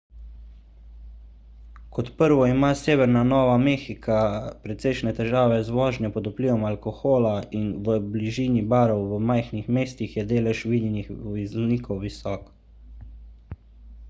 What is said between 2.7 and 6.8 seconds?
severna nova mehika precejšnje težave z vožnjo pod vplivom